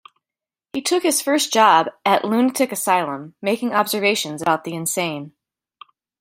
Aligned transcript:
He 0.73 0.81
took 0.81 1.03
his 1.03 1.21
first 1.21 1.53
job 1.53 1.91
at 2.03 2.25
Lunatic 2.25 2.71
Asylum 2.71 3.35
making 3.39 3.71
observations 3.71 4.41
about 4.41 4.63
the 4.63 4.73
insane. 4.73 5.33